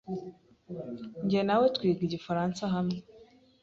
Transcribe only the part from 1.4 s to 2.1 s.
nawe twiga